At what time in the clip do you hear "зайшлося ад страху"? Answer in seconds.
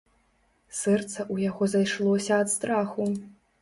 1.77-3.03